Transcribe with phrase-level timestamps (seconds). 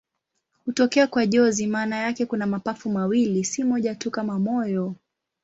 [0.65, 4.95] Hutokea kwa jozi maana yake kuna mapafu mawili, si moja tu kama moyo.